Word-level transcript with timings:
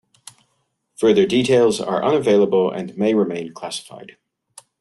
Further 0.99 1.27
details 1.27 1.79
are 1.79 2.03
unavailable 2.03 2.71
and 2.71 2.97
may 2.97 3.13
remain 3.13 3.53
classified. 3.53 4.17